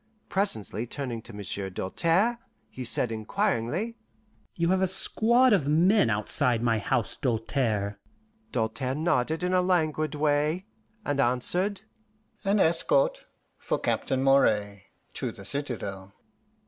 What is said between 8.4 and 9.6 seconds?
Doltaire nodded in